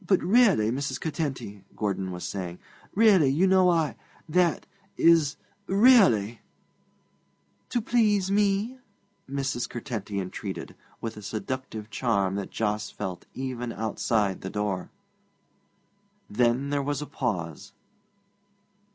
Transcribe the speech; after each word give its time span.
'But, 0.03 0.19
really, 0.23 0.71
Mrs. 0.71 0.99
Curtenty,' 0.99 1.63
Gordon 1.75 2.11
was 2.11 2.27
saying 2.27 2.57
'really, 2.95 3.29
you 3.29 3.45
know 3.45 3.69
I 3.69 3.95
that 4.27 4.65
is 4.97 5.35
really' 5.67 6.41
'To 7.69 7.81
please 7.81 8.31
me!' 8.31 8.79
Mrs. 9.29 9.69
Curtenty 9.69 10.19
entreated, 10.19 10.73
with 11.01 11.17
a 11.17 11.21
seductive 11.21 11.91
charm 11.91 12.33
that 12.33 12.49
Jos 12.49 12.89
felt 12.89 13.27
even 13.35 13.71
outside 13.71 14.41
the 14.41 14.49
door. 14.49 14.89
Then 16.27 16.71
there 16.71 16.81
was 16.81 17.03
a 17.03 17.05
pause. 17.05 17.71